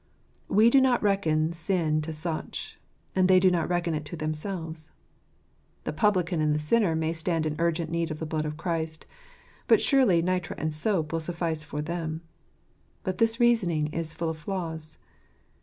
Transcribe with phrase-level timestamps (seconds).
[0.47, 2.79] We do not reckon sin to such;
[3.15, 4.91] and they do not reckon it to themselves.
[5.83, 9.05] The publican and the sinner may stand in urgent need of the blood of Christ
[9.07, 12.21] 5 but surely nitre and soap will suffice for them.
[13.03, 14.97] But this reasoning is full of flaws.